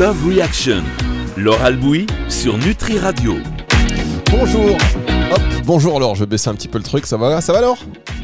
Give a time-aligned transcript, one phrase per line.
[0.00, 0.82] Love Reaction.
[1.36, 3.34] Laure Albouy sur Nutri Radio.
[4.30, 4.70] Bonjour.
[5.30, 7.60] Hop, bonjour Laure, je vais baisser un petit peu le truc, ça va Ça va
[7.60, 7.76] Laure?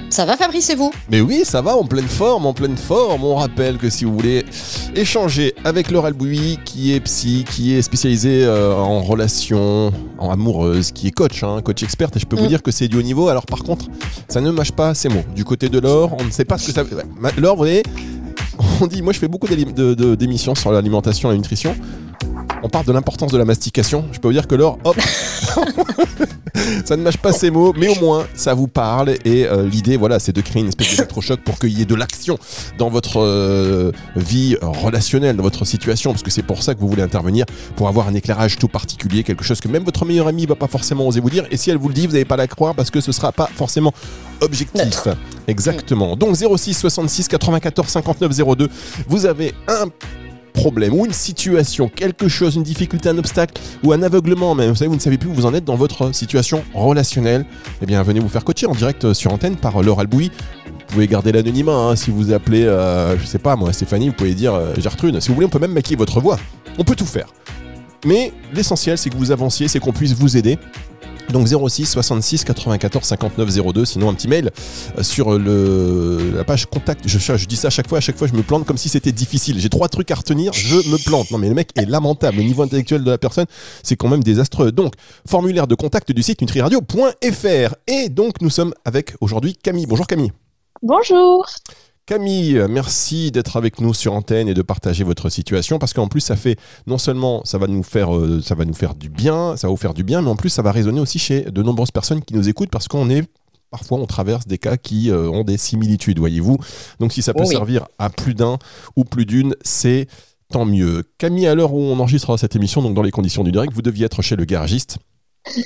[0.08, 0.90] Ça va Fabrice et vous?
[1.10, 3.24] Mais oui, ça va, en pleine forme, en pleine forme.
[3.24, 4.46] On rappelle que si vous voulez
[4.94, 10.92] échanger avec Laure Albouy, qui est psy, qui est spécialisée euh, en relations en amoureuse,
[10.92, 12.48] qui est coach, hein, coach experte, et je peux vous Mm.
[12.48, 13.28] dire que c'est du haut niveau.
[13.28, 13.84] Alors par contre,
[14.28, 15.24] ça ne mâche pas ces mots.
[15.34, 16.96] Du côté de Laure, on ne sait pas ce que ça veut.
[17.36, 17.82] Laure, vous voyez,
[18.80, 21.74] on dit, moi je fais beaucoup d'émissions sur l'alimentation et la nutrition.
[22.62, 24.04] On parle de l'importance de la mastication.
[24.12, 24.96] Je peux vous dire que Laure, hop,
[26.84, 29.10] ça ne mâche pas ces mots, mais au moins ça vous parle.
[29.24, 31.94] Et euh, l'idée, voilà, c'est de créer une espèce d'électrochoc pour qu'il y ait de
[31.94, 32.38] l'action
[32.78, 36.88] dans votre euh, vie relationnelle, dans votre situation, parce que c'est pour ça que vous
[36.88, 37.44] voulez intervenir,
[37.76, 40.68] pour avoir un éclairage tout particulier, quelque chose que même votre meilleure amie va pas
[40.68, 41.44] forcément oser vous dire.
[41.50, 43.32] Et si elle vous le dit, vous n'allez pas la croire parce que ce sera
[43.32, 43.92] pas forcément
[44.40, 45.08] objectif.
[45.46, 46.16] Exactement.
[46.16, 48.68] Donc 06 66 94 59 02,
[49.08, 49.86] vous avez un
[50.56, 53.54] problème ou une situation, quelque chose, une difficulté, un obstacle
[53.84, 55.76] ou un aveuglement même, vous savez, vous ne savez plus où vous en êtes dans
[55.76, 57.44] votre situation relationnelle,
[57.82, 60.30] eh bien venez vous faire coacher en direct euh, sur antenne par Laure Albouy.
[60.66, 64.14] Vous pouvez garder l'anonymat hein, si vous appelez, euh, je sais pas moi, Stéphanie, vous
[64.14, 65.20] pouvez dire euh, Gertrude.
[65.20, 66.38] Si vous voulez, on peut même maquiller votre voix.
[66.78, 67.28] On peut tout faire.
[68.04, 70.58] Mais l'essentiel, c'est que vous avanciez, c'est qu'on puisse vous aider.
[71.30, 74.50] Donc 06 66 94 59 02, sinon un petit mail
[74.98, 77.02] euh, sur le, la page contact.
[77.06, 78.88] Je, je dis ça à chaque fois, à chaque fois je me plante comme si
[78.88, 79.58] c'était difficile.
[79.58, 81.30] J'ai trois trucs à retenir, je me plante.
[81.30, 82.38] Non mais le mec est lamentable.
[82.38, 83.46] Le niveau intellectuel de la personne,
[83.82, 84.72] c'est quand même désastreux.
[84.72, 84.94] Donc,
[85.28, 87.74] formulaire de contact du site nutriradio.fr.
[87.86, 89.86] Et donc nous sommes avec aujourd'hui Camille.
[89.86, 90.32] Bonjour Camille.
[90.82, 91.46] Bonjour.
[92.06, 96.20] Camille, merci d'être avec nous sur antenne et de partager votre situation parce qu'en plus
[96.20, 99.56] ça fait non seulement ça va nous faire euh, ça va nous faire du bien,
[99.56, 101.62] ça va vous faire du bien, mais en plus ça va résonner aussi chez de
[101.64, 103.24] nombreuses personnes qui nous écoutent parce qu'on est
[103.72, 106.58] parfois on traverse des cas qui euh, ont des similitudes, voyez-vous.
[107.00, 107.54] Donc si ça peut Oh oui.
[107.54, 108.58] servir à plus d'un
[108.94, 110.06] ou plus d'une, c'est
[110.52, 111.02] tant mieux.
[111.18, 113.82] Camille, à l'heure où on enregistre cette émission, donc dans les conditions du direct, vous
[113.82, 114.98] deviez être chez le garagiste.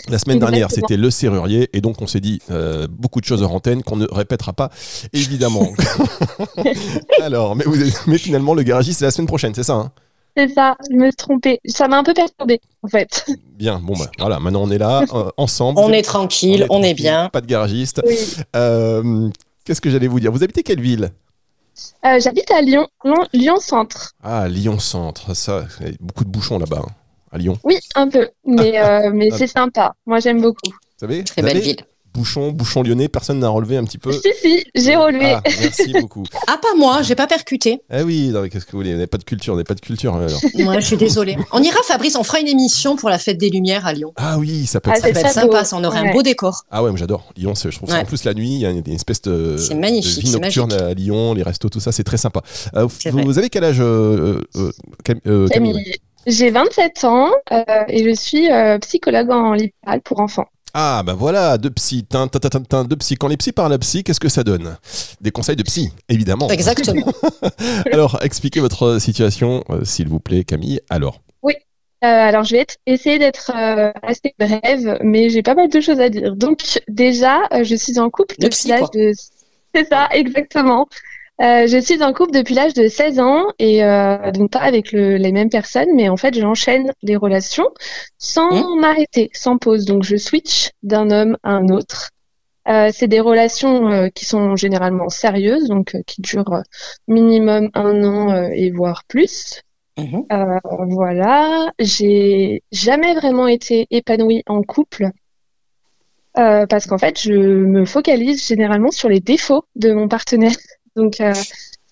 [0.08, 3.42] La semaine dernière, c'était le serrurier, et donc on s'est dit euh, beaucoup de choses
[3.42, 4.70] hors antenne qu'on ne répétera pas,
[5.12, 5.68] évidemment.
[7.22, 7.76] Alors, mais, vous-
[8.06, 9.92] mais finalement, le garagiste, c'est la semaine prochaine, c'est ça hein?
[10.36, 11.58] C'est ça, je me suis trompée.
[11.66, 13.26] Ça m'a un peu perturbée, en fait.
[13.58, 15.80] Bien, bon, bah, voilà, maintenant on est là, euh, ensemble.
[15.80, 17.28] On est tranquille, on est bien.
[17.32, 18.00] Pas de garagiste.
[18.06, 18.16] Oui.
[18.54, 19.28] Euh,
[19.64, 20.30] Qu'est-ce que j'allais vous dire?
[20.32, 21.10] Vous habitez quelle ville?
[22.04, 24.12] Euh, J'habite à Lyon, Lyon, Lyon Centre.
[24.22, 26.90] Ah, Lyon-Centre, ça, il y a beaucoup de bouchons là-bas, hein,
[27.32, 27.58] à Lyon.
[27.64, 29.94] Oui, un peu, mais, euh, mais c'est sympa.
[30.06, 30.70] Moi, j'aime beaucoup.
[30.70, 31.76] Vous savez Très vous belle ville.
[32.12, 35.26] Bouchon, bouchon lyonnais, personne n'a relevé un petit peu Si, si, j'ai relevé.
[35.26, 36.24] Ah, merci beaucoup.
[36.48, 37.82] Ah, pas moi, j'ai pas percuté.
[37.88, 39.80] Eh oui, qu'est-ce que vous voulez Vous n'avez pas de culture, vous n'avez pas de
[39.80, 40.16] culture.
[40.16, 40.40] alors.
[40.58, 41.36] Moi, je suis désolée.
[41.52, 44.12] On ira, Fabrice, on fera une émission pour la fête des Lumières à Lyon.
[44.16, 46.12] Ah oui, ça peut Ah, être Ça c'est peut être sympa, ça, on aurait un
[46.12, 46.64] beau décor.
[46.72, 47.28] Ah ouais, moi j'adore.
[47.36, 47.94] Lyon, je trouve ça.
[47.94, 48.00] Ouais.
[48.02, 50.82] En plus, la nuit, il y a une, espèce de, vie nocturne magique.
[50.82, 52.42] à Lyon, les restos, tout ça, c'est très sympa.
[52.74, 54.72] Euh, vous, avez quel âge, euh, euh,
[55.04, 55.94] Cam- euh, Camille, Camille.
[56.26, 60.46] J'ai 27 ans euh, et je suis euh, psychologue en libéral pour enfants.
[60.72, 63.16] Ah bah voilà, deux psy, tin, tin, tin, tin, tin, deux psy.
[63.16, 64.76] Quand les psys parlent à psy, qu'est-ce que ça donne?
[65.20, 66.48] Des conseils de psy, évidemment.
[66.48, 67.06] Exactement.
[67.92, 70.80] Alors, expliquez votre situation, euh, s'il vous plaît, Camille.
[70.90, 71.20] Alors,
[72.02, 75.80] Euh, alors, je vais être- essayer d'être euh, assez brève, mais j'ai pas mal de
[75.82, 76.34] choses à dire.
[76.34, 78.88] Donc, déjà, euh, je suis en couple Le depuis psy, l'âge quoi.
[78.94, 79.12] de...
[79.74, 80.88] C'est ça, exactement.
[81.40, 84.92] Euh, je suis en couple depuis l'âge de 16 ans et euh, donc pas avec
[84.92, 87.68] le- les mêmes personnes, mais en fait, j'enchaîne les relations
[88.18, 88.80] sans Mmh.
[88.80, 89.86] m'arrêter, sans pause.
[89.86, 92.10] Donc, je switch d'un homme à un autre.
[92.68, 96.62] Euh, c'est des relations euh, qui sont généralement sérieuses, donc euh, qui durent
[97.08, 99.62] minimum un an euh, et voire plus.
[100.32, 100.58] Euh,
[100.88, 105.10] voilà, j'ai jamais vraiment été épanouie en couple
[106.38, 110.52] euh, parce qu'en fait, je me focalise généralement sur les défauts de mon partenaire.
[110.96, 111.32] Donc, euh,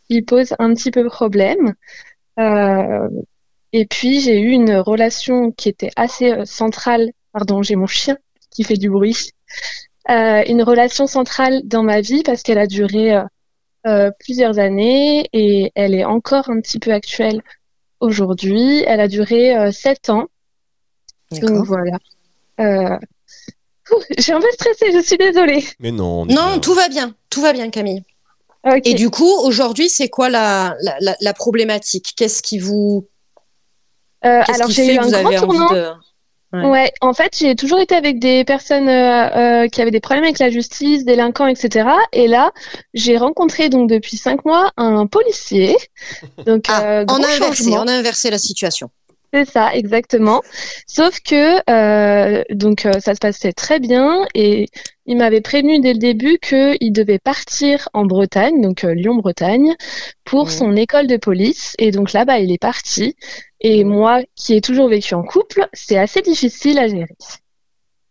[0.09, 1.75] il pose un petit peu problème.
[2.39, 3.09] Euh,
[3.73, 7.11] et puis, j'ai eu une relation qui était assez euh, centrale.
[7.33, 8.17] Pardon, j'ai mon chien
[8.51, 9.31] qui fait du bruit.
[10.11, 13.21] Euh, une relation centrale dans ma vie parce qu'elle a duré
[14.21, 17.43] plusieurs années et elle est encore un petit peu actuelle
[18.01, 18.83] aujourd'hui.
[18.87, 20.27] Elle a duré euh, sept ans.
[21.31, 21.99] Donc voilà.
[22.61, 22.99] Euh,
[24.19, 25.65] J'ai un peu stressé, je suis désolée.
[25.79, 26.27] mais non.
[26.27, 26.59] Non, bien.
[26.59, 27.15] tout va bien.
[27.31, 28.03] Tout va bien, Camille.
[28.85, 32.13] Et du coup, aujourd'hui, c'est quoi la, la, la- la problématique?
[32.17, 33.07] Qu'est-ce qui vous.
[34.25, 35.73] Euh, Qu'est-ce alors qui j'ai fait eu que un vous grand avez envie tournant.
[35.73, 35.93] de.
[36.51, 36.65] Ouais.
[36.65, 40.25] Ouais, en fait, j'ai toujours été avec des personnes euh, euh, qui avaient des problèmes
[40.25, 41.89] avec la justice, délinquants, etc.
[42.15, 42.53] Et là,
[42.95, 45.77] j'ai rencontré donc depuis cinq mois un policier.
[46.47, 48.89] Donc, Ah, euh, on a inversé, on a inversé la situation.
[49.33, 50.41] C'est ça, exactement.
[50.87, 54.67] Sauf que euh, donc euh, ça se passait très bien et
[55.05, 59.75] il m'avait prévenu dès le début qu'il devait partir en Bretagne, donc euh, Lyon-Bretagne,
[60.25, 60.51] pour Mhm.
[60.51, 61.75] son école de police.
[61.79, 63.17] Et donc là-bas, il est parti.
[63.61, 67.07] Et moi, qui ai toujours vécu en couple, c'est assez difficile à gérer.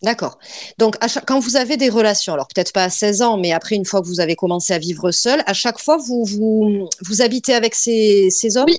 [0.04, 0.38] D'accord.
[0.78, 3.52] Donc, à chaque- quand vous avez des relations, alors peut-être pas à 16 ans, mais
[3.54, 6.88] après, une fois que vous avez commencé à vivre seul, à chaque fois, vous, vous,
[7.04, 8.66] vous habitez avec ces, ces hommes?
[8.68, 8.78] Oui.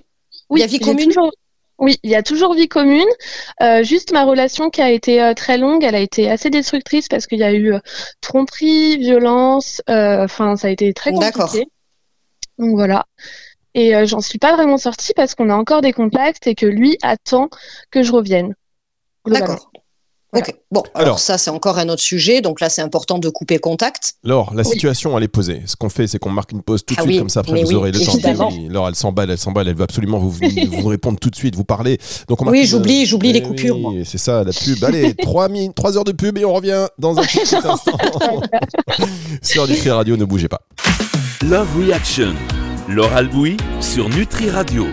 [0.51, 1.07] Oui, Il y a vie commune?
[1.09, 1.33] toujours-
[1.79, 3.07] Oui, il y a toujours vie commune.
[3.63, 7.07] Euh, juste ma relation qui a été euh, très longue, elle a été assez destructrice
[7.09, 7.79] parce qu'il y a eu euh,
[8.21, 9.81] tromperie, violence.
[9.89, 11.47] euh, Enfin, ça a été très D'accord.
[11.47, 11.69] compliqué.
[12.59, 13.07] Donc voilà.
[13.75, 16.67] Et euh, j'en suis pas vraiment sortie parce qu'on a encore des contacts et que
[16.67, 17.49] lui attend
[17.91, 18.55] que je revienne.
[19.25, 19.59] globalement.
[20.37, 20.55] Ok.
[20.71, 21.19] Bon, alors, Alors.
[21.21, 22.43] ça, c'est encore un autre sujet.
[22.43, 24.13] Donc là, c'est important de couper contact.
[24.25, 24.69] Laure, la Oui.
[24.69, 25.63] situation, elle est posée.
[25.65, 27.41] Ce qu'on fait, c'est qu'on marque une pause tout de Ah suite, oui, comme ça,
[27.41, 28.49] après, vous oui, aurez le temps.
[28.51, 30.31] Oui, Laure, elle s'emballe, elle s'emballe, elle veut absolument vous,
[30.71, 31.99] vous, répondre tout de suite, vous parler.
[32.29, 34.03] Donc, on marque Oui, une- j'oublie, j'oublie les Eh coupures, oui.
[34.05, 34.85] C'est ça, la pub.
[34.85, 35.49] Allez, 3,
[35.97, 37.97] heures de pub et on revient dans un petit instant.
[39.43, 40.61] Sur Nutri Radio, ne bougez pas.
[41.43, 42.35] Love Reaction.
[42.89, 44.87] Laure Albouy sur Nutri Radio.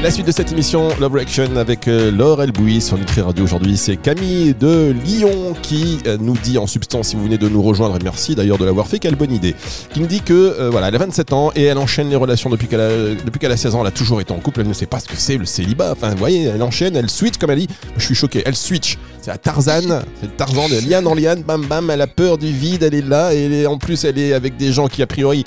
[0.00, 3.76] La suite de cette émission Love Reaction avec euh, Laure Elbouy sur Nutri Radio aujourd'hui,
[3.76, 7.60] c'est Camille de Lyon qui euh, nous dit en substance, si vous venez de nous
[7.60, 9.56] rejoindre, et merci d'ailleurs de l'avoir fait, quelle bonne idée,
[9.92, 12.48] qui nous dit que euh, voilà, elle a 27 ans et elle enchaîne les relations
[12.48, 12.90] depuis qu'elle a,
[13.24, 15.00] depuis qu'elle a 16 ans, elle a toujours été en couple, elle ne sait pas
[15.00, 17.68] ce que c'est le célibat, enfin vous voyez, elle enchaîne, elle switch comme elle dit,
[17.96, 21.66] je suis choqué, elle switch, c'est la Tarzan, c'est Tarzan de liane en liane, bam
[21.66, 24.56] bam, elle a peur du vide, elle est là et en plus elle est avec
[24.56, 25.42] des gens qui a priori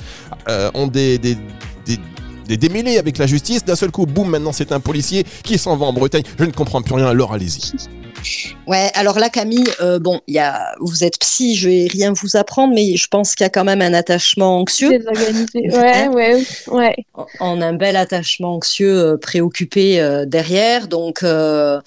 [0.74, 1.38] ont des, des
[2.48, 3.64] des démêlés avec la justice.
[3.66, 6.24] D'un seul coup, boum, maintenant c'est un policier qui s'en va en Bretagne.
[6.38, 7.72] Je ne comprends plus rien, alors allez-y.
[8.68, 12.36] Ouais, alors là, Camille, euh, bon, y a, vous êtes psy, je vais rien vous
[12.38, 14.90] apprendre, mais je pense qu'il y a quand même un attachement anxieux.
[14.90, 15.48] Désorganisé.
[15.72, 16.96] Ouais, Hein ouais, ouais.
[17.40, 20.88] On a un bel attachement anxieux, euh, préoccupé euh, derrière.
[20.88, 21.80] Donc, euh,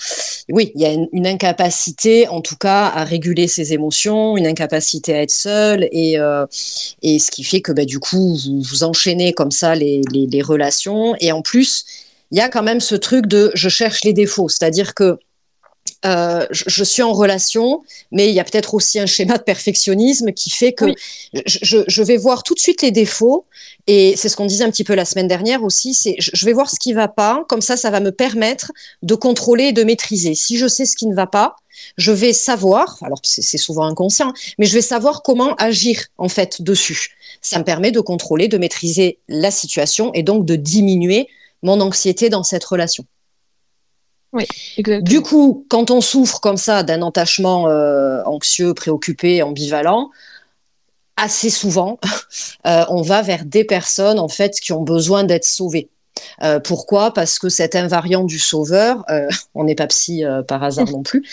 [0.50, 4.46] oui, il y a une, une incapacité, en tout cas, à réguler ses émotions, une
[4.46, 6.16] incapacité à être seul, et,
[7.02, 10.26] et ce qui fait que, bah, du coup, vous, vous enchaînez comme ça les, les,
[10.26, 11.14] les relations.
[11.20, 11.84] Et en plus,
[12.30, 15.18] il y a quand même ce truc de je cherche les défauts, c'est-à-dire que
[16.04, 17.82] euh, je, je suis en relation,
[18.12, 20.94] mais il y a peut-être aussi un schéma de perfectionnisme qui fait que Oui.
[21.46, 23.46] je, je, vais voir tout de suite les défauts
[23.86, 26.52] et c'est ce qu'on disait un petit peu la semaine dernière aussi, c'est je, vais
[26.52, 28.72] voir ce qui va pas, comme ça, ça va me permettre
[29.02, 30.34] de contrôler et de maîtriser.
[30.34, 31.56] Si je sais ce qui ne va pas,
[31.98, 36.62] je vais savoir, alors c'est souvent inconscient, mais je vais savoir comment agir en fait
[36.62, 37.16] dessus.
[37.42, 41.28] Ça me permet de contrôler, de maîtriser la situation et donc de diminuer
[41.62, 43.04] mon anxiété dans cette relation.
[45.02, 50.10] Du coup, quand on souffre comme ça d'un attachement euh, anxieux, préoccupé, ambivalent,
[51.16, 51.98] assez souvent,
[52.66, 55.88] euh, on va vers des personnes en fait qui ont besoin d'être sauvées.
[56.42, 57.12] Euh, pourquoi?
[57.12, 61.02] Parce que cet invariant du sauveur, euh, on n'est pas psy euh, par hasard non
[61.02, 61.24] plus,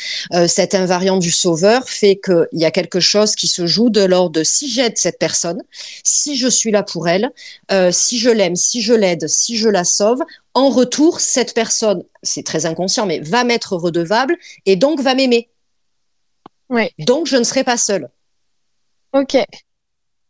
[0.47, 4.31] cet invariant du sauveur fait qu'il y a quelque chose qui se joue de l'ordre
[4.31, 5.61] de si j'aide cette personne,
[6.03, 7.31] si je suis là pour elle,
[7.91, 10.21] si je l'aime, si je l'aide, si je la sauve,
[10.53, 15.49] en retour, cette personne, c'est très inconscient, mais va m'être redevable et donc va m'aimer.
[16.69, 16.91] Ouais.
[16.99, 18.09] Donc je ne serai pas seule.
[19.13, 19.37] Ok.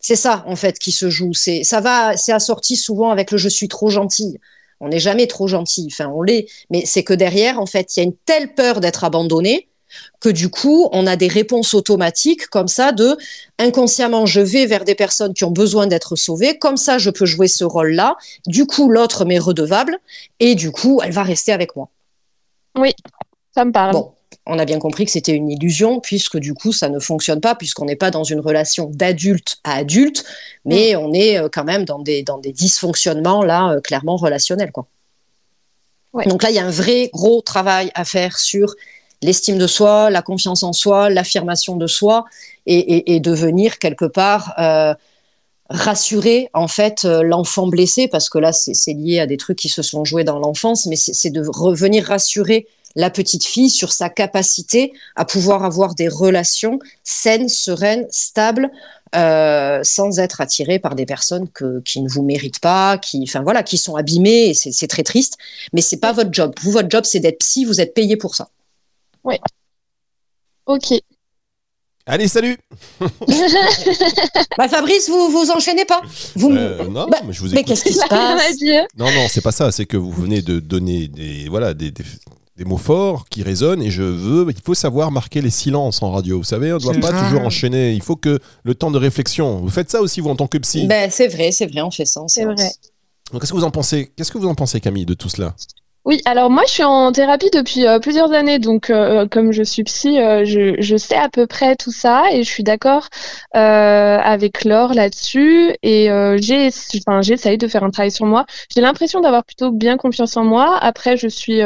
[0.02, 1.34] C'est ça en fait qui se joue.
[1.34, 4.40] C'est ça va, c'est assorti souvent avec le je suis trop gentille.
[4.82, 5.88] On n'est jamais trop gentil.
[5.92, 8.82] Enfin, on l'est, mais c'est que derrière, en fait, il y a une telle peur
[8.82, 9.70] d'être abandonné
[10.20, 13.18] que du coup, on a des réponses automatiques comme ça de
[13.60, 16.58] inconsciemment, je vais vers des personnes qui ont besoin d'être sauvées.
[16.58, 18.16] Comme ça, je peux jouer ce rôle-là.
[18.48, 19.98] Du coup, l'autre m'est redevable
[20.40, 21.90] et du coup, elle va rester avec moi.
[23.54, 23.92] Ça me parle.
[23.92, 24.14] Bon,
[24.46, 27.56] on a bien compris que c'était une illusion, puisque du coup, ça ne fonctionne pas,
[27.56, 30.24] puisqu'on n'est pas dans une relation d'adulte à adulte,
[30.66, 34.72] mais on est euh, quand même dans des, dans des dysfonctionnements, là, euh, clairement relationnels.
[34.72, 34.88] Quoi.
[36.14, 36.26] Ouais.
[36.26, 38.76] Donc là, il y a un vrai gros travail à faire sur
[39.22, 42.26] l'estime de soi, la confiance en soi, l'affirmation de soi,
[42.66, 44.54] et, et, et devenir quelque part...
[44.60, 44.94] Euh,
[45.72, 49.70] rassurer en fait euh, l'enfant blessé parce que là c'est lié à des trucs qui
[49.70, 53.92] se sont joués dans l'enfance mais c'est c'est de revenir rassurer la petite fille sur
[53.94, 58.70] sa capacité à pouvoir avoir des relations saines, sereines, stables,
[59.16, 63.42] euh, sans être attirée par des personnes que, qui ne vous méritent pas, qui, enfin
[63.44, 64.50] voilà, qui sont abîmées.
[64.50, 65.38] Et c'est c'est très triste,
[65.74, 66.54] mais c'est pas votre job.
[66.62, 67.66] Vous, votre job, c'est d'être psy.
[67.66, 68.50] Vous êtes payé pour ça.
[70.66, 70.94] Ok.
[72.06, 72.58] Allez, salut
[74.58, 76.02] Bah, Fabrice, vous vous enchaînez pas.
[76.36, 77.68] Vous, Euh, Non, Bah, mais je vous mais écoute.
[77.68, 78.56] qu'est-ce qui se passe?
[78.98, 79.72] Non, non, c'est pas ça.
[79.72, 82.04] C'est que vous venez de donner des, voilà, des, des-
[82.62, 84.46] des mots forts qui résonnent et je veux.
[84.50, 86.38] Il faut savoir marquer les silences en radio.
[86.38, 87.94] Vous savez, on ne doit pas toujours enchaîner.
[87.94, 89.62] Il faut que le temps de réflexion.
[89.62, 90.86] Vous faites ça aussi, vous, en tant que psy.
[90.86, 92.22] Ben, c'est vrai, c'est vrai, on fait ça.
[92.28, 92.70] C'est vrai.
[93.32, 94.12] Donc, Qu'est-ce que vous en pensez?
[94.16, 95.56] Qu'est-ce que vous en pensez, Camille, de tout cela?
[96.04, 99.62] Oui, alors moi je suis en thérapie depuis euh, plusieurs années, donc euh, comme je
[99.62, 103.08] suis psy, euh, je, je, sais à peu près tout ça et je suis d'accord
[103.54, 108.46] avec Laure là-dessus et j'ai, enfin, j'essaye de faire un travail sur moi.
[108.74, 110.78] J'ai l'impression d'avoir plutôt bien confiance en moi.
[110.82, 111.62] Après, je suis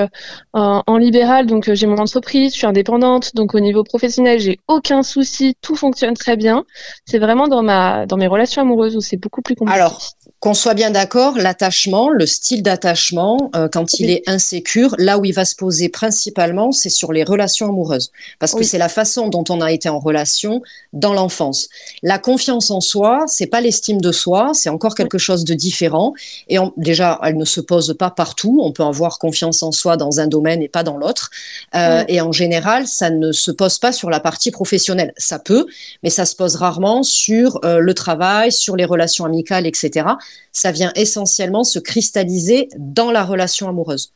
[0.54, 4.60] en, en, libéral, donc j'ai mon entreprise, je suis indépendante, donc au niveau professionnel, j'ai
[4.68, 6.66] aucun souci, tout fonctionne très bien.
[7.06, 9.80] C'est vraiment dans ma, dans mes relations amoureuses où c'est beaucoup plus compliqué.
[9.80, 10.02] Alors,
[10.40, 15.34] qu'on soit bien d'accord, l'attachement, le style d'attachement, quand il est insécure, là où il
[15.34, 18.12] va se poser principalement, c'est sur les relations amoureuses.
[18.40, 20.62] Parce que c'est la façon dont on a été en relation
[20.94, 21.70] dans l'enfance.
[22.04, 26.14] La confiance en soi, c'est pas l'estime de soi, c'est encore quelque chose de différent.
[26.48, 28.60] Et déjà, elle ne se pose pas partout.
[28.62, 31.30] On peut avoir confiance en soi dans un domaine et pas dans l'autre.
[31.76, 35.14] Euh, et en général, ça ne se pose pas sur la partie professionnelle.
[35.18, 35.66] Ça peut,
[36.04, 40.08] mais ça se pose rarement sur euh, le travail, sur les relations amicales, etc.
[40.52, 44.15] Ça vient essentiellement se cristalliser dans la relation amoureuse.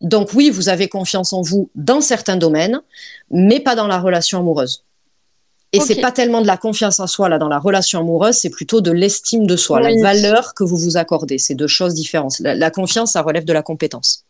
[0.00, 2.80] Donc oui, vous avez confiance en vous dans certains domaines,
[3.30, 4.84] mais pas dans la relation amoureuse.
[5.72, 8.36] Et ce c'est pas tellement de la confiance en soi là dans la relation amoureuse,
[8.36, 11.38] c'est plutôt de l'estime de soi, la valeur que vous vous accordez.
[11.38, 12.40] C'est deux choses différentes.
[12.40, 14.24] La, confiance, ça relève de la compétence.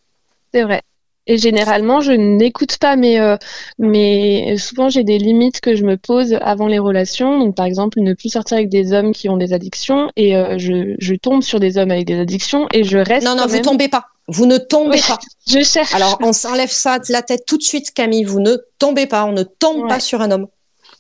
[0.53, 0.83] C'est vrai.
[1.27, 3.37] Et généralement, je n'écoute pas, mais, euh,
[3.79, 7.39] mais souvent j'ai des limites que je me pose avant les relations.
[7.39, 10.59] Donc, par exemple, ne plus sortir avec des hommes qui ont des addictions, et euh,
[10.59, 13.27] je, je, tombe sur des hommes avec des addictions, et je reste.
[13.27, 14.10] Non, non, vous tombez pas.
[14.33, 15.19] Vous ne tombez pas.
[15.47, 15.95] Je cherche.
[15.95, 18.25] Alors, on s'enlève ça de la tête tout de suite, Camille.
[18.25, 19.25] Vous ne tombez pas.
[19.25, 20.47] On ne tombe pas sur un homme.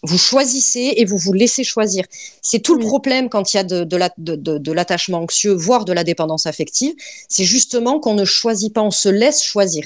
[0.02, 2.04] Vous choisissez et vous vous laissez choisir.
[2.42, 6.04] C'est tout le problème quand il y a de, de l'attachement anxieux, voire de la
[6.04, 6.94] dépendance affective.
[7.28, 9.84] C'est justement qu'on ne choisit pas, on se laisse choisir.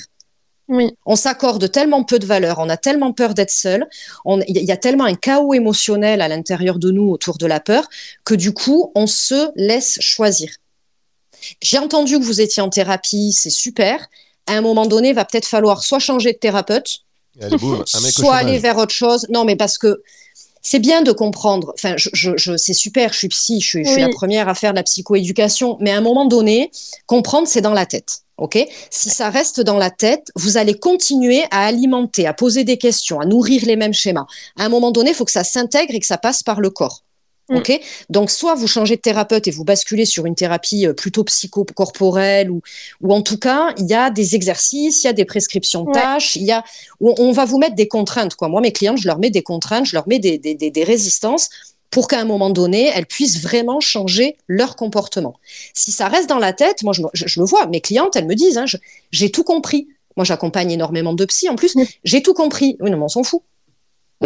[0.68, 0.92] Oui.
[1.04, 3.86] On s'accorde tellement peu de valeur, on a tellement peur d'être seul,
[4.24, 7.86] il y a tellement un chaos émotionnel à l'intérieur de nous autour de la peur
[8.24, 10.48] que du coup, on se laisse choisir.
[11.62, 14.08] J'ai entendu que vous étiez en thérapie, c'est super.
[14.46, 17.00] À un moment donné, il va peut-être falloir soit changer de thérapeute,
[18.10, 19.26] soit aller vers autre chose.
[19.30, 20.02] Non, mais parce que
[20.64, 21.72] c'est bien de comprendre.
[21.74, 24.82] Enfin, je, c'est super, je suis psy, je, suis la première à faire de la
[24.82, 26.70] psychoéducation, mais à un moment donné,
[27.06, 28.20] comprendre, c'est dans la tête.
[28.38, 28.58] OK?
[28.90, 33.20] Si ça reste dans la tête, vous allez continuer à alimenter, à poser des questions,
[33.20, 34.26] à nourrir les mêmes schémas.
[34.58, 36.70] À un moment donné, il faut que ça s'intègre et que ça passe par le
[36.70, 37.04] corps.
[37.50, 37.60] Mm.
[38.08, 42.50] Donc soit vous changez de thérapeute et vous basculez sur une thérapie euh, plutôt psychocorporelle
[42.50, 42.62] ou,
[43.02, 45.92] ou en tout cas il y a des exercices, il y a des prescriptions de
[45.92, 46.64] tâches, il y a
[47.00, 48.48] on, va vous mettre des contraintes quoi.
[48.48, 51.50] Moi mes clients je leur mets des contraintes, je leur mets des, des, des, résistances
[51.90, 55.34] pour qu'à un moment donné elles puissent vraiment changer leur comportement.
[55.74, 58.34] Si ça reste dans la tête, moi je, je, le vois, mes clientes elles me
[58.34, 58.64] disent hein,
[59.10, 59.88] j'ai tout compris.
[60.16, 62.78] Moi j'accompagne énormément de psy en plus, j'ai tout compris.
[62.80, 63.42] Oui non mais on s'en fout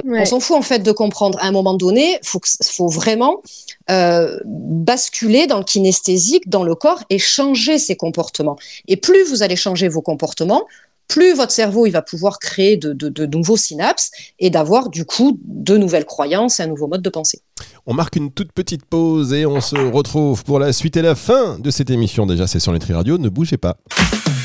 [0.04, 1.38] on s'en fout en fait de comprendre.
[1.40, 3.42] À un moment donné, il faut, vraiment
[3.90, 8.56] euh, basculer dans le kinesthésique, dans le corps et changer ses comportements.
[8.86, 10.64] Et plus vous allez changer vos comportements,
[11.08, 15.76] plus votre cerveau il va pouvoir créer de, nouveaux synapses et d'avoir du coup de
[15.76, 17.40] nouvelles croyances et un nouveau mode de pensée.
[17.86, 21.14] On marque une toute petite pause et on se retrouve pour la suite et la
[21.14, 22.26] fin de cette émission.
[22.26, 23.78] Déjà, c'est sur Nutri Radio, ne bougez pas.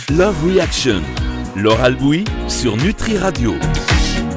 [0.10, 1.02] Love Reaction,
[1.56, 3.54] Laure Bouy sur Nutri Radio.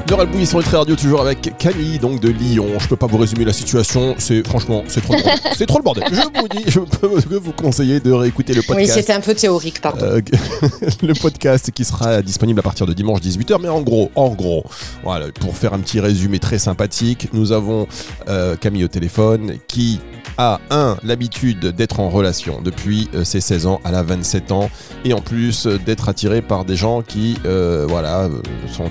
[0.09, 2.67] Laura Bouilly sur le Radio, toujours avec Camille, donc de Lyon.
[2.79, 5.39] Je peux pas vous résumer la situation, c'est franchement, c'est trop le bordel.
[5.57, 6.03] c'est trop le bordel.
[6.09, 8.93] Je vous dis, je peux vous conseiller de réécouter le podcast.
[8.95, 10.05] Oui, c'était un peu théorique, pardon.
[10.05, 10.21] Euh,
[11.01, 14.63] le podcast qui sera disponible à partir de dimanche 18h, mais en gros, en gros,
[15.03, 17.85] voilà, pour faire un petit résumé très sympathique, nous avons
[18.29, 19.99] euh, Camille au téléphone qui
[20.37, 24.69] a, un, l'habitude d'être en relation depuis euh, ses 16 ans, à la 27 ans,
[25.03, 28.29] et en plus d'être attiré par des gens qui, voilà,
[28.71, 28.89] sont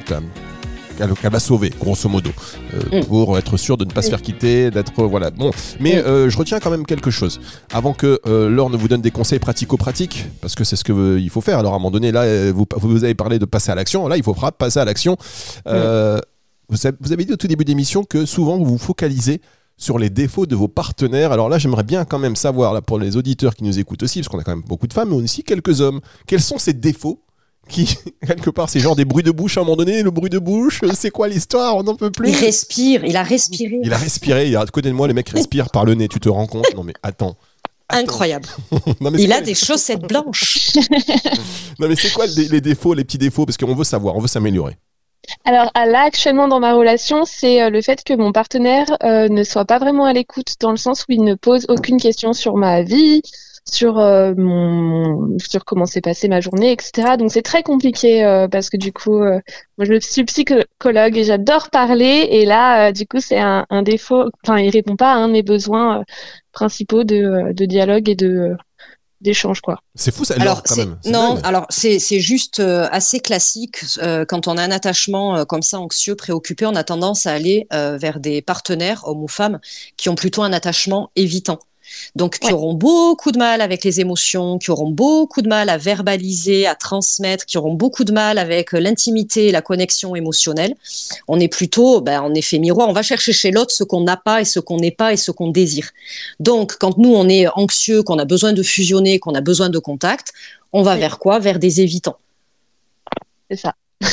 [0.97, 2.31] qu'elle va sauver, grosso modo,
[2.75, 3.05] euh, mm.
[3.07, 5.31] pour être sûr de ne pas se faire quitter, d'être voilà.
[5.31, 5.50] Bon,
[5.81, 6.07] mais mm.
[6.07, 7.41] euh, je retiens quand même quelque chose
[7.73, 11.31] avant que euh, Laure ne vous donne des conseils pratico-pratiques, parce que c'est ce qu'il
[11.31, 11.59] faut faire.
[11.59, 14.09] Alors à un moment donné, là, vous, vous avez parlé de passer à l'action.
[14.09, 15.17] Là, il faut passer à l'action.
[15.67, 16.21] Mm.
[16.69, 19.41] Vous, avez, vous avez dit au tout début d'émission que souvent vous vous focalisez
[19.76, 21.33] sur les défauts de vos partenaires.
[21.33, 24.21] Alors là, j'aimerais bien quand même savoir, là, pour les auditeurs qui nous écoutent aussi,
[24.21, 26.73] parce qu'on a quand même beaucoup de femmes, mais aussi quelques hommes, quels sont ces
[26.73, 27.23] défauts
[27.69, 27.97] qui,
[28.27, 30.03] quelque part, c'est genre des bruits de bouche à un moment donné.
[30.03, 32.31] Le bruit de bouche, c'est quoi l'histoire On n'en peut plus.
[32.31, 33.79] Il respire, il a respiré.
[33.83, 36.09] Il a respiré, il est à côté de moi, les mecs respirent par le nez,
[36.09, 37.37] tu te rends compte Non mais attends.
[37.89, 38.49] Incroyable.
[39.19, 40.75] il a des chaussettes blanches.
[41.79, 43.47] non mais c'est quoi les, défauts, les petits défauts?
[43.47, 44.77] Parce qu'on veut savoir, on veut s'améliorer.
[45.45, 49.43] Alors là, actuellement dans ma relation, c'est euh, le fait que mon partenaire euh, ne
[49.45, 52.57] soit pas vraiment à l'écoute, dans le sens où il ne pose aucune question sur
[52.57, 53.23] ma vie,
[53.69, 57.17] sur euh, mon sur comment s'est passée ma journée, etc.
[57.19, 59.41] Donc c'est très compliqué euh, parce que du coup, euh,
[59.79, 64.31] moi je suis psychologue et j'adore parler et là, du coup, c'est un, un, défaut.
[64.45, 66.05] Enfin, il répond pas à un de mes besoins
[66.53, 68.57] principaux de, de dialogue et de
[69.21, 69.79] d'échange, quoi.
[69.95, 70.99] C'est fou, ça, Alors, quand même.
[71.07, 71.45] Non, dingue.
[71.45, 73.79] alors c'est c'est juste euh, assez classique.
[73.99, 77.33] euh, quand on a un attachement euh, comme ça anxieux, préoccupé, on a tendance à
[77.33, 79.59] aller euh, vers des partenaires, hommes ou femmes,
[79.97, 81.59] qui ont plutôt un attachement évitant.
[82.14, 82.52] Donc, qui Ouais.
[82.52, 86.75] auront beaucoup de mal avec les émotions, qui auront beaucoup de mal à verbaliser, à
[86.75, 90.75] transmettre, qui auront beaucoup de mal avec euh, l'intimité et la connexion émotionnelle.
[91.28, 94.16] On est plutôt, ben, en effet miroir, on va chercher chez l'autre ce qu'on n'a
[94.16, 95.90] pas et ce qu'on n'est pas et ce qu'on désire.
[96.40, 99.78] Donc, quand nous, on est anxieux, qu'on a besoin de fusionner, qu'on a besoin de
[99.78, 100.33] contact,
[100.73, 101.38] on va vers quoi?
[101.38, 102.16] Vers des évitants.
[103.50, 103.75] C'est ça.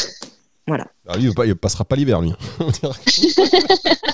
[0.65, 2.32] Alors, lui, il, pas- il passera pas l'hiver, lui.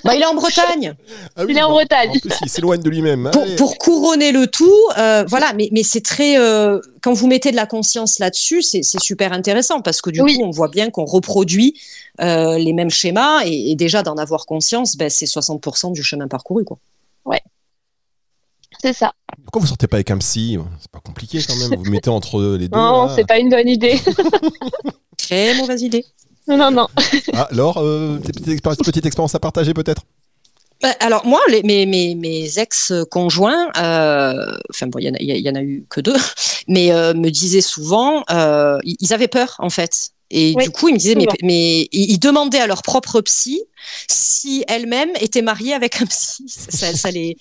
[0.03, 0.95] Bah, il est en Bretagne.
[1.35, 2.09] Ah Il est en Bretagne.
[2.09, 3.29] En plus, il s'éloigne de lui-même.
[3.57, 6.39] Pour, couronner le tout, euh, voilà, mais, mais c'est très.
[6.39, 10.37] euh, quand vous mettez de la conscience là-dessus, c'est super intéressant parce que du Oui.
[10.37, 11.79] coup, on voit bien qu'on reproduit
[12.21, 16.27] euh, les mêmes schémas et, et déjà d'en avoir conscience, ben, c'est 60% du chemin
[16.27, 16.63] parcouru.
[16.65, 16.77] Quoi.
[18.81, 19.11] C'est ça.
[19.43, 20.57] Pourquoi vous sortez pas avec un psy?
[20.79, 21.75] C'est pas compliqué quand même.
[21.79, 22.77] Vous vous mettez entre les deux.
[22.77, 23.99] non, c'est pas une bonne idée.
[25.17, 26.05] Très mauvaise idée.
[26.49, 26.87] Non, non, non.
[27.33, 30.01] Ah, euh, tes petites expériences- petite expérience à partager peut-être?
[30.81, 35.17] Bah, alors moi, les, mes, mes, mes ex-conjoints, euh, enfin bon, il y, en a-
[35.19, 36.15] il y, en a eu que deux,
[36.67, 40.11] mais euh, me disaient souvent, euh, ils avaient peur en fait.
[40.31, 43.19] Et Oui, du coup, ils me disaient, mais, mais ils ils demandaient à leur propre
[43.21, 43.61] psy
[44.07, 46.45] si elle-même était mariée avec un psy.
[46.47, 47.35] Ça, ça les,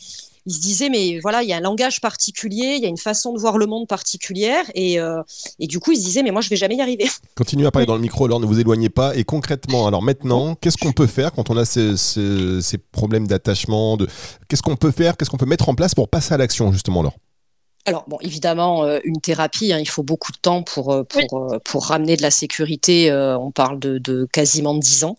[0.49, 2.97] ils se disaient, mais voilà, il y a un langage particulier, il y a une
[2.97, 5.23] façon de voir le monde particulière, et, euh,
[5.61, 7.07] et du coup, ils se disaient, mais moi, je vais jamais y arriver.
[7.37, 9.15] Continuez à parler dans le micro, Laure, ne vous éloignez pas.
[9.15, 13.27] Et concrètement, alors maintenant, qu'est-ce qu'on peut faire quand on a ces, ces- ces problèmes
[13.29, 14.09] d'attachement de...
[14.49, 17.03] Qu'est-ce qu'on peut faire Qu'est-ce qu'on peut mettre en place pour passer à l'action, justement,
[17.03, 17.15] Laure?
[17.85, 21.53] Alors, bon, évidemment, euh, une thérapie, hein, il faut beaucoup de temps pour, euh, pour,
[21.53, 23.11] euh, pour ramener de la sécurité.
[23.11, 25.17] euh, on parle de, de quasiment 10 ans.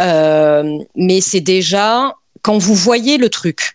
[0.00, 3.73] Euh, mais c'est déjà, quand vous voyez le truc,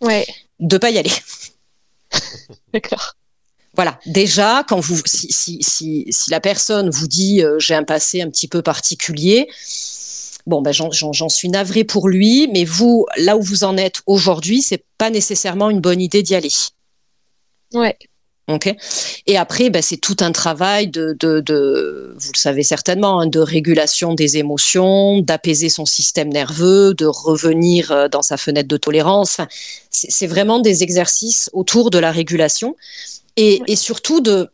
[0.00, 0.26] Ouais,
[0.58, 1.10] de pas y aller.
[2.72, 3.14] d'accord.
[3.74, 7.84] Voilà, déjà, quand vous, si, si, si, si la personne vous dit euh, j'ai un
[7.84, 9.48] passé un petit peu particulier,
[10.46, 14.60] bon, ben, j'en- suis navrée pour lui, mais vous, là où vous en êtes aujourd'hui,
[14.60, 16.50] c'est pas nécessairement une bonne idée d'y aller.
[17.72, 17.96] Ouais,
[19.26, 23.26] Et après, ben, c'est tout un travail de, de, de, vous le savez certainement, hein,
[23.26, 28.76] de régulation des émotions, d'apaiser son système nerveux, de revenir euh, dans sa fenêtre de
[28.76, 29.32] tolérance.
[29.32, 29.48] Enfin,
[29.90, 32.76] c'est vraiment des exercices autour de la régulation.
[33.36, 34.50] Et surtout de,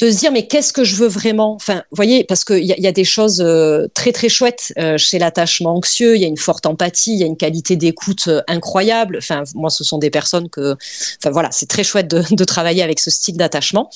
[0.00, 1.54] de se dire mais qu'est-ce que je veux vraiment?
[1.54, 4.96] Enfin, voyez, parce qu'il y, a- y a des choses euh, très très chouettes euh,
[4.96, 6.14] chez l'attachement anxieux.
[6.14, 9.16] Il y a une forte empathie, il y a une qualité d'écoute euh, incroyable.
[9.18, 10.76] Enfin, moi, ce sont des personnes que,
[11.18, 13.90] enfin voilà, c'est très chouette de, de travailler avec ce style d'attachement.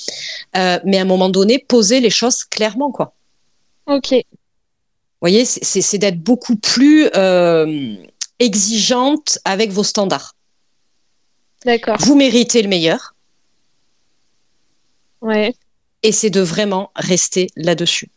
[0.56, 3.14] Euh, mais à un moment donné, poser les choses clairement, quoi.
[3.86, 4.10] ok.
[4.12, 7.94] Vous voyez, c'est- d'être beaucoup plus euh,
[8.40, 10.34] exigeante avec vos standards.
[11.64, 11.96] D'accord.
[12.00, 13.14] Vous méritez le meilleur
[15.20, 15.54] Ouais.
[16.02, 18.10] Et c'est de vraiment rester là-dessus.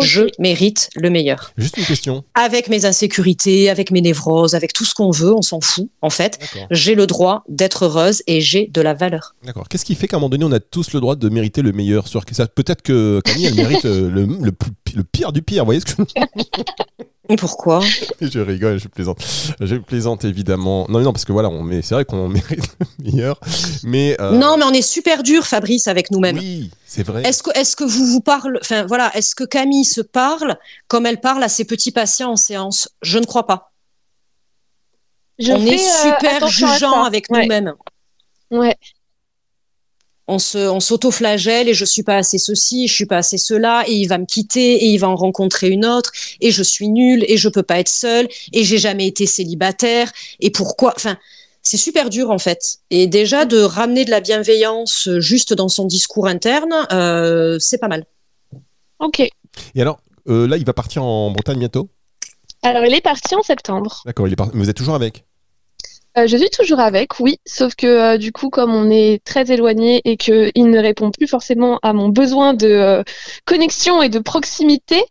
[0.00, 1.52] Je mérite le meilleur.
[1.56, 2.24] Juste une question.
[2.34, 6.10] Avec mes insécurités, avec mes névroses, avec tout ce qu'on veut, on s'en fout, en
[6.10, 6.38] fait.
[6.70, 9.34] J'ai le droit d'être heureuse et j'ai de la valeur.
[9.44, 9.68] D'accord.
[9.68, 11.72] Qu'est-ce qui fait qu'à un moment donné, on a tous le droit de mériter le
[11.72, 15.62] meilleur sur Peut-être que Camille, elle mérite euh, le, le, pire du pire.
[15.62, 16.04] Vous voyez ce que Et
[17.36, 17.80] pourquoi?
[18.20, 18.38] Je...
[18.38, 19.18] rigole, je plaisante.
[19.60, 20.86] Je plaisante évidemment.
[20.88, 21.82] Non, mais non, parce que voilà, on met...
[21.82, 23.40] c'est vrai qu'on mérite le meilleur.
[23.82, 24.16] Mais.
[24.20, 26.38] euh, Non, mais on est super dur, Fabrice, avec nous-mêmes.
[26.38, 27.22] Oui, c'est vrai.
[27.26, 31.06] Est-ce que, est-ce que vous vous parlez, enfin voilà, est-ce que Camille se parle comme
[31.06, 32.88] elle parle à ses petits patients en séance?
[33.02, 33.72] Je ne crois pas.
[35.38, 37.42] Je on est fais, euh, super jugeant avec Ouais.
[37.42, 37.74] nous-mêmes.
[38.50, 38.76] Ouais.
[40.28, 43.84] On se, on s'auto-flagelle et je suis pas assez ceci, je suis pas assez cela,
[43.86, 46.10] et il va me quitter et il va en rencontrer une autre,
[46.40, 50.10] et je suis nulle et je peux pas être seule et j'ai jamais été célibataire
[50.40, 51.16] et pourquoi Enfin,
[51.62, 52.78] c'est super dur en fait.
[52.90, 57.88] Et déjà de ramener de la bienveillance juste dans son discours interne, euh, c'est pas
[57.88, 58.04] mal.
[58.98, 59.20] Ok.
[59.20, 61.88] Et alors, euh, là, il va partir en Bretagne bientôt?
[62.62, 64.02] Alors, il est parti en septembre.
[64.06, 65.24] D'accord, il est par- mais vous êtes toujours avec?
[66.18, 69.50] Euh, je suis toujours avec, oui, sauf que euh, du coup, comme on est très
[69.52, 73.02] éloigné et que il ne répond plus forcément à mon besoin de euh,
[73.44, 75.04] connexion et de proximité,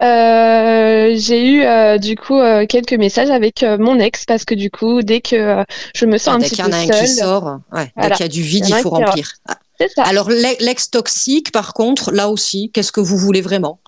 [0.00, 5.64] j'ai eu du coup quelques messages avec mon ex parce que du coup, dès que
[5.94, 7.44] je me sens un dès petit qu'il y en peu a un qui seule, sort,
[7.72, 8.16] ouais, dès Voilà.
[8.16, 9.34] qu'il y a du vide, Il faut remplir.
[9.48, 9.58] Ah,
[9.94, 10.02] ça.
[10.04, 13.80] Alors l'ex toxique, par contre, là aussi, qu'est-ce que vous voulez vraiment?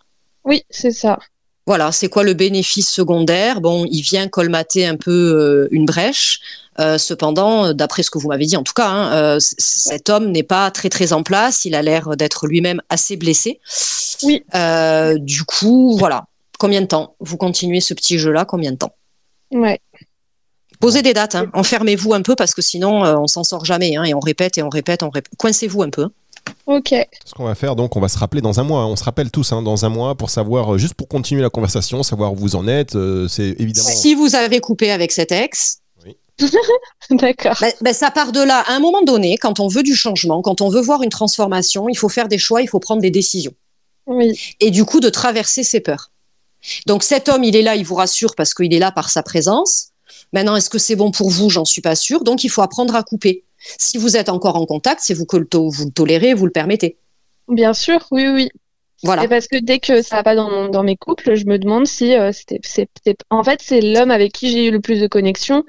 [0.45, 1.19] Oui, c'est ça.
[1.67, 3.61] Voilà, c'est quoi le bénéfice secondaire?
[3.61, 6.41] Bon, il vient colmater un peu euh, une brèche.
[6.81, 10.31] Euh, cependant, d'après ce que vous m'avez dit, en tout cas, hein, euh, cet homme
[10.31, 11.65] n'est pas très très en place.
[11.65, 13.61] Il a l'air d'être lui-même assez blessé.
[14.23, 14.45] Oui.
[14.55, 16.27] Euh, du coup, voilà.
[16.59, 17.17] Combien de temps?
[17.21, 18.95] Vous continuez ce petit jeu-là Combien de temps?
[19.51, 19.81] Ouais.
[20.81, 21.51] Posez des dates, hein.
[21.55, 24.59] enfermez-vous un peu parce que sinon euh, on s'en sort jamais hein, et on répète
[24.59, 25.33] et on répète, on répète.
[25.39, 26.09] Coincez-vous un peu.
[26.67, 26.95] Ok.
[27.25, 28.81] Ce qu'on va faire, donc, on va se rappeler dans un mois.
[28.83, 28.87] hein.
[28.87, 31.51] On se rappelle tous hein, dans un mois pour savoir, euh, juste pour continuer la
[31.51, 32.97] conversation, savoir où vous en êtes.
[32.97, 33.89] euh, c'est évidemment.
[33.89, 35.81] Si vous avez coupé avec cet ex,
[37.11, 37.57] D'accord.
[37.61, 38.65] ben, ben, ça part de là.
[38.67, 41.89] À un moment donné, quand on veut du changement, quand on veut voir une transformation,
[41.89, 43.53] il faut faire des choix, il faut prendre des décisions.
[44.07, 44.39] Oui.
[44.61, 46.11] Et du coup, de traverser ses peurs.
[46.87, 49.23] Donc cet homme, il est là, il vous rassure parce qu'il est là par sa
[49.23, 49.89] présence.
[50.33, 51.51] Maintenant, est-ce que c'est bon pour vous?
[51.51, 52.25] J'en suis pas sûre.
[52.25, 53.45] Donc il faut apprendre à couper.
[53.79, 56.47] Si vous êtes encore en contact, c'est vous que le to- vous le tolérez, vous
[56.47, 56.97] le permettez.
[57.49, 58.49] Bien sûr, oui, oui.
[59.03, 59.25] Voilà.
[59.25, 61.59] Et parce que dès que ça va pas dans, mon- dans mes couples, je me
[61.59, 62.89] demande si euh, c'était, c'est,
[63.31, 65.63] en fait, c'est l'homme avec qui j'ai eu le plus de connexion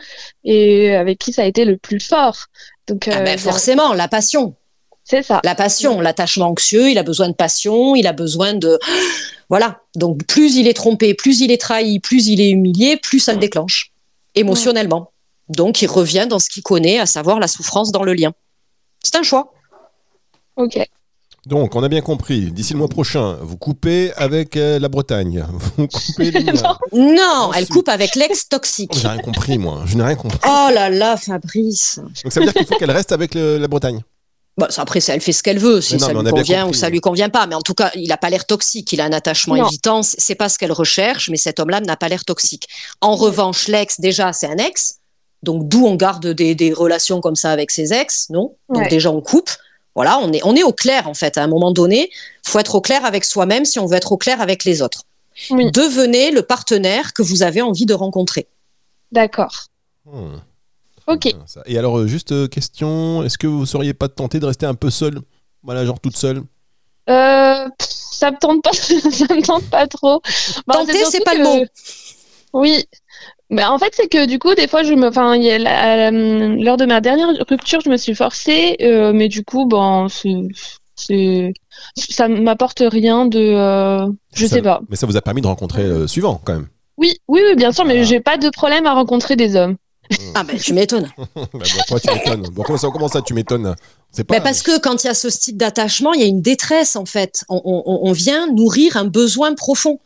[0.46, 2.46] et avec qui ça a été le plus fort.
[2.88, 4.56] Donc, Ah euh, ben, forcément, la passion.
[5.04, 5.42] c'est ça.
[5.44, 8.80] La passion, l'attachement anxieux, il a besoin de passion, il a besoin de...
[9.50, 9.82] Voilà.
[9.96, 13.34] Donc plus il est trompé, plus il est trahi, plus il est humilié, plus ça
[13.34, 13.92] le déclenche
[14.34, 15.12] émotionnellement.
[15.50, 18.32] Donc il revient dans ce qu'il connaît, à savoir la souffrance dans le lien.
[19.04, 19.54] C'est un choix.
[20.56, 20.80] Ok.
[21.46, 22.52] Donc, on a bien compris.
[22.52, 25.46] D'ici le mois prochain, vous coupez avec euh, la Bretagne.
[25.78, 26.76] Vous coupez les liens.
[26.92, 28.90] Non, elle coupe avec l'ex toxique.
[28.96, 29.84] Oh, J'ai rien compris, moi.
[29.86, 30.40] Je n'ai rien compris.
[30.44, 32.00] Oh là là, Fabrice.
[32.24, 34.02] Donc, ça veut dire qu'il faut qu'elle reste avec le- la Bretagne.
[34.58, 36.74] Bon, ça, après, ça, elle fait ce qu'elle veut, si non, ça lui convient ou
[36.74, 37.46] ça lui convient pas.
[37.46, 38.92] Mais en tout cas, il n'a pas l'air toxique.
[38.94, 39.68] Il a un attachement Non.
[39.68, 40.02] évitant.
[40.02, 42.68] C'est c'est pas ce qu'elle recherche, mais cet homme-là n'a pas l'air toxique.
[43.02, 44.96] En revanche, l'ex, déjà, c'est un ex.
[45.46, 48.56] Donc, d'où on garde des, des relations comme ça avec ses ex, non?
[48.70, 48.88] Donc, Ouais.
[48.90, 49.50] déjà, on coupe.
[49.96, 51.38] Voilà, on est, on est au clair, en fait.
[51.38, 52.10] À un moment donné,
[52.46, 55.04] faut être au clair avec soi-même si on veut être au clair avec les autres.
[55.52, 55.72] Oui.
[55.72, 58.48] Devenez le partenaire que vous avez envie de rencontrer.
[59.14, 59.66] D'accord.
[60.06, 60.36] Hmm.
[61.08, 61.28] Ok.
[61.66, 64.66] Et alors, euh, juste euh, question, est-ce que vous ne seriez pas tenté de rester
[64.66, 65.22] un peu seul?
[65.64, 66.42] Voilà, genre toute seule
[67.10, 70.22] Euh, ça me tente pas, ça me tente pas trop.
[70.68, 71.66] Bah, Tenter, c'est pas le mot.
[72.54, 72.86] Oui.
[73.50, 75.60] Mais en fait, c'est que du coup, des fois, je me, enfin, il y a
[75.60, 80.08] la- lors de ma dernière rupture, je me suis forcée, euh, mais du coup, bon,
[80.96, 81.54] c'est,
[81.96, 84.82] ça m'apporte rien de, euh, je Ça- sais pas.
[84.90, 86.68] Mais ça vous a permis de rencontrer le suivant, quand même.
[86.98, 88.04] Oui, oui, oui, bien sûr, mais Ah.
[88.04, 89.76] j'ai pas de problème à rencontrer des hommes.
[90.36, 91.10] Ah ben, tu m'étonnes.
[91.36, 91.42] Bah,
[91.88, 93.76] pourquoi tu m'étonnes Bon, comment, ça, comment ça, tu m'étonnes?
[94.12, 94.36] C'est pas.
[94.36, 96.96] Mais parce que quand il y a ce style d'attachement, il y a une détresse
[96.96, 97.44] en fait.
[97.50, 100.00] On, on- on vient nourrir un besoin profond.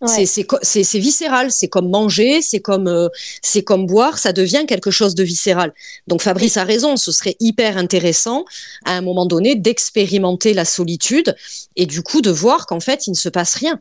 [0.00, 0.26] Ouais.
[0.26, 3.08] C'est- viscéral, c'est comme manger, c'est comme euh,
[3.42, 5.72] c'est comme boire, ça devient quelque chose de viscéral.
[6.06, 8.44] Donc Fabrice a raison, ce serait hyper intéressant
[8.84, 11.34] à un moment donné d'expérimenter la solitude
[11.74, 13.80] et du coup de voir qu'en fait il ne se passe rien.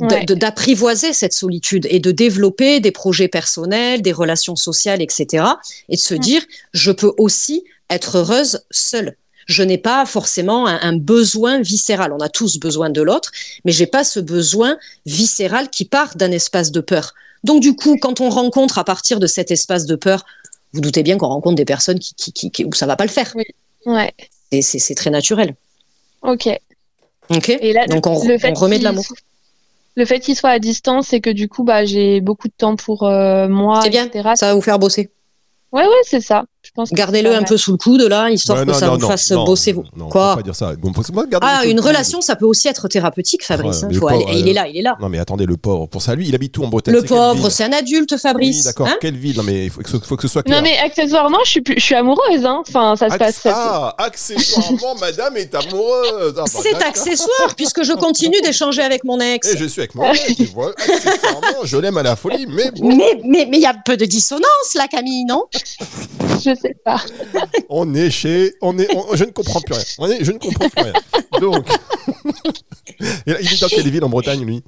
[0.00, 0.24] Ouais.
[0.24, 5.44] d'apprivoiser cette solitude et de développer des projets personnels, des relations sociales, etc.
[5.88, 9.16] Et de se dire, je peux aussi être heureuse seule.
[9.46, 12.12] Je n'ai pas forcément un, un besoin viscéral.
[12.12, 13.30] On a tous besoin de l'autre,
[13.64, 17.14] mais j'ai pas ce besoin viscéral qui part d'un espace de peur.
[17.44, 20.24] Donc du coup, quand on rencontre à partir de cet espace de peur,
[20.72, 23.04] vous doutez bien qu'on rencontre des personnes qui, qui, qui, qui- où ça va pas
[23.04, 23.34] le faire.
[23.86, 24.12] Ouais.
[24.50, 25.54] Et c'est très naturel.
[26.22, 26.48] Ok.
[27.30, 27.48] Ok.
[27.50, 29.04] Et là, Donc on, le fait on remet de l'amour.
[29.96, 32.74] Le fait qu'il soit à distance, c'est que du coup, bah, j'ai beaucoup de temps
[32.76, 34.06] pour euh, moi, C'est bien.
[34.06, 34.30] etc.
[34.36, 35.10] Ça va vous faire bosser.
[35.70, 36.44] Ouais, ouais, c'est ça.
[36.92, 39.30] Gardez-le un peu sous le coude là, histoire Ouais, que ça non, vous non, fasse
[39.30, 39.84] non, bosser vous.
[39.96, 40.72] Non, Quoi pas dire ça.
[40.76, 43.82] Bon, faut- moi, gardez-le Ah, une relation, ça peut aussi être thérapeutique, Fabrice.
[43.82, 43.98] Ouais, hein.
[44.00, 44.96] Faut aller- il est là, il est là.
[45.00, 45.86] Non, mais attendez, le pauvre.
[45.86, 46.94] Pour ça, lui, il habite où en Bretagne?
[46.94, 48.64] Le pauvre, c'est un adulte, Oui, Fabrice.
[48.64, 48.86] d'accord.
[48.88, 48.96] hein.
[49.00, 49.36] quelle ville?
[49.36, 50.56] Non, mais il faut, que ce- faut que ce soit clair.
[50.56, 52.62] Non, mais accessoirement, je suis, plus, je suis amoureuse, hein.
[52.68, 53.40] Enfin, ça se passe.
[53.46, 56.34] Ah, accessoirement, madame est amoureuse.
[56.38, 59.52] Ah, bah, c'est accessoire, puisque je continue d'échanger avec mon ex.
[59.52, 62.88] Et je suis avec moi, tu vois, accessoirement, je l'aime à la folie, mais bon,
[62.94, 65.44] Mais mais mais il y a peu de dissonance là, Camille, non?
[66.54, 67.00] Je sais pas.
[67.68, 69.84] on est chez, on est, on- je ne comprends plus rien.
[69.98, 70.92] On est, je ne comprends plus rien.
[71.40, 71.66] Donc,
[73.26, 74.62] il est dans quelle ville en Bretagne, lui?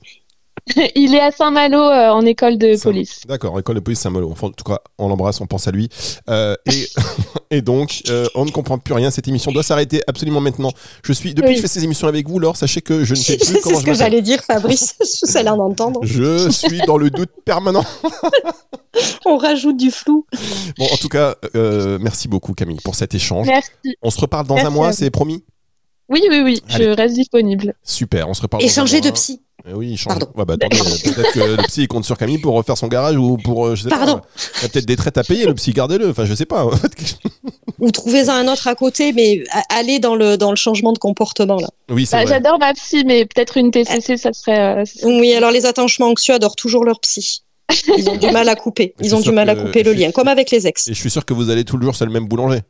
[0.97, 3.21] Il est à Saint-Malo euh, en école de Saint- police.
[3.29, 4.31] D'accord, école de police Saint-Malo.
[4.33, 5.89] Enfin, en tout cas, on l'embrasse, on pense à lui.
[6.29, 6.89] Euh, et,
[7.59, 9.13] et donc, euh, on ne comprend plus rien.
[9.13, 10.73] Cette émission doit s'arrêter absolument maintenant.
[11.05, 11.55] Je suis depuis Oui.
[11.55, 13.61] que je fais ces émissions avec vous, Laure, sachez que je ne sais C'est plus
[13.63, 14.97] comment ce je que j'allais dire, Fabrice.
[15.01, 16.01] Je suis l'air d'entendre.
[16.03, 17.85] Je suis dans le doute permanent.
[19.27, 20.27] On rajoute du flou.
[20.79, 23.47] Bon, en tout cas, euh, merci beaucoup Camille pour cet échange.
[23.47, 23.71] Merci.
[24.03, 25.45] On se reparle dans Merci un mois, c'est promis?
[26.09, 27.75] Oui, oui, oui, je reste disponible.
[27.83, 29.41] Super, on se reparle dans un Échanger de psy.
[29.69, 30.19] Eh Oui, change.
[30.19, 30.29] Pardon.
[30.37, 33.17] Ouais, bah, euh, peut-être que le psy il compte sur Camille pour refaire son garage
[33.17, 33.67] ou pour.
[33.67, 34.19] euh, je sais Pardon.
[34.19, 34.25] Pas,
[34.59, 36.11] il y a peut-être des traites à payer, le psy, gardez-le.
[36.11, 36.69] Enfin, je sais pas.
[37.79, 41.57] Ou trouvez-en un autre à côté, mais allez dans le, dans le changement de comportement
[41.57, 41.69] là.
[41.91, 42.35] oui, c'est Bah, vrai.
[42.35, 44.59] J'adore ma psy, mais peut-être une TCC, ça serait.
[44.81, 47.43] euh, ça serait- Oui, alors les attachements anxieux adorent toujours leur psy.
[47.97, 48.95] Ils ont du mal à couper.
[49.01, 50.89] Ils ont du mal à couper le suis- lien, comme avec les ex.
[50.89, 52.61] Et je suis sûr que vous allez tout le jour chez le même boulanger.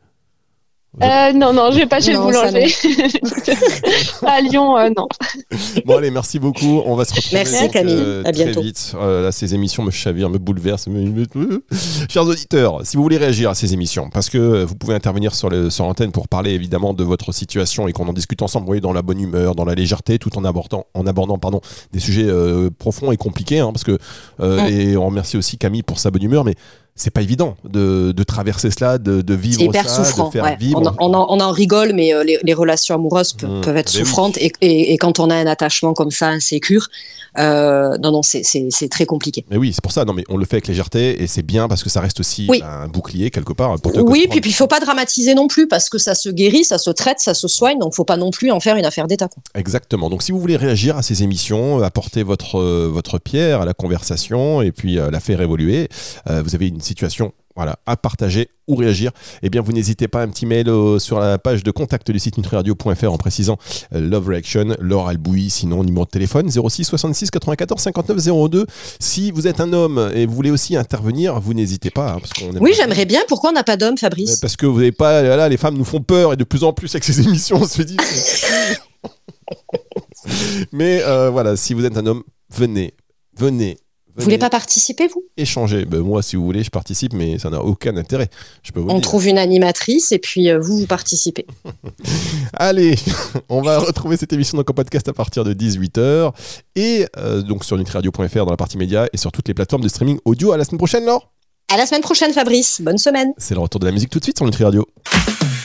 [1.03, 2.67] Euh, non, non, je vais pas chez le Non, boulanger.
[4.27, 5.07] à Lyon, euh, non.
[5.85, 6.81] Bon allez, merci beaucoup.
[6.87, 7.95] On va se retrouver Merci, donc, Camille.
[7.97, 8.63] euh, À très bientôt.
[8.63, 8.93] vite.
[8.99, 10.87] Euh, là, ces émissions me chavirent, me bouleversent.
[10.89, 11.63] me-
[12.09, 15.51] Chers auditeurs, si vous voulez réagir à ces émissions, parce que vous pouvez intervenir sur
[15.51, 18.69] le- sur l'antenne pour parler évidemment de votre situation et qu'on en discute ensemble, vous
[18.71, 21.61] voyez, dans la bonne humeur, dans la légèreté, tout en abordant, en abordant pardon,
[21.93, 23.59] des sujets euh, profonds et compliqués.
[23.61, 23.99] hein, parce que
[24.41, 24.67] euh, Mm.
[24.71, 26.55] et on remercie aussi Camille pour sa bonne humeur, mais
[26.97, 30.27] c'est pas évident de, de traverser cela, de, de vivre C'est hyper ça, souffrant.
[30.29, 30.57] de faire ouais.
[30.59, 30.81] vivre.
[30.83, 33.61] On, en- on en, on en rigole, mais euh, les, les relations amoureuses pe- Mmh,
[33.61, 34.01] peuvent être oui.
[34.01, 34.37] souffrantes.
[34.39, 36.89] Et, et- et quand on a un attachement comme ça, insécure,
[37.39, 38.43] euh, non, non, c'est-
[38.91, 39.45] très compliqué.
[39.51, 40.05] Mais oui, c'est pour ça.
[40.05, 42.47] Non, mais on le fait avec légèreté et c'est bien parce que ça reste aussi
[42.49, 42.63] Oui.
[42.65, 45.67] un bouclier quelque part pour te Oui, puis puis il faut pas dramatiser non plus
[45.69, 48.31] parce que ça se guérit, ça se traite, ça se soigne, donc faut pas non
[48.31, 49.29] plus en faire une affaire d'État.
[49.55, 50.09] Exactement.
[50.09, 53.75] Donc, si vous voulez réagir à ces émissions, apporter votre euh, votre pierre à la
[53.75, 55.89] conversation et puis euh, la faire évoluer,
[56.31, 57.33] euh, vous avez une situation.
[57.59, 61.19] Voilà, à partager ou réagir, eh bien vous n'hésitez pas, un petit mail euh, sur
[61.19, 63.57] la page de contact du site nutriradio.fr en précisant
[63.95, 68.67] euh, Love Reaction, Laure Albouy, sinon numéro de téléphone 06 66 94 59 02.
[69.01, 72.13] Si vous êtes un homme et vous voulez aussi intervenir, vous n'hésitez pas.
[72.13, 73.23] hein, parce qu'on Oui, j'aimerais bien.
[73.27, 75.85] Pourquoi on n'a pas d'homme, Fabrice Parce que vous n'avez pas, là, les femmes nous
[75.87, 77.97] font peur et de plus en plus avec ces émissions, on se dit.
[80.73, 82.23] Mais euh, voilà, si vous êtes un homme,
[82.55, 82.93] venez,
[83.39, 83.79] venez.
[84.17, 85.25] Vous voulez pas participer, vous?
[85.37, 88.29] échanger Ben, Moi, si vous voulez, je participe, mais ça n'a aucun intérêt.
[88.63, 89.03] Je peux vous le On dire.
[89.03, 91.47] trouve une animatrice et puis euh, vous, vous participez.
[92.55, 92.97] Allez,
[93.49, 96.33] on va retrouver cette émission donc en podcast à partir de 18h
[96.77, 99.89] et euh, donc sur nutriradio.fr dans la partie média et sur toutes les plateformes de
[99.89, 100.53] streaming audio.
[100.53, 101.31] À la semaine prochaine, Laure
[101.73, 102.81] À la semaine prochaine, Fabrice.
[102.81, 103.33] Bonne semaine.
[103.39, 104.87] C'est le retour de la musique tout de suite sur Nutri Radio.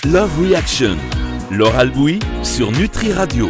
[0.06, 0.98] Love Reaction.
[1.52, 3.50] Laure Albouy sur Nutri Radio.